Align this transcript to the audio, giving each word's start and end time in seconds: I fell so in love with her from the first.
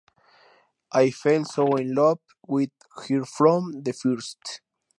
I 0.93 1.11
fell 1.11 1.45
so 1.45 1.75
in 1.75 1.93
love 1.93 2.21
with 2.47 2.71
her 3.07 3.23
from 3.23 3.83
the 3.83 3.93
first. 3.93 4.61